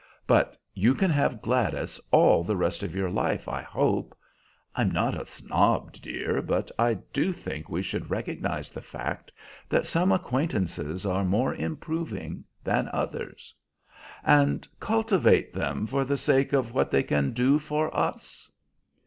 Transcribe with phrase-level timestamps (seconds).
[0.25, 4.17] But you can have Gladys all the rest of your life, I hope.
[4.75, 9.31] I'm not a snob, dear, but I do think we should recognize the fact
[9.69, 13.53] that some acquaintances are more improving than others."
[14.23, 18.49] "And cultivate them for the sake of what they can do for us?"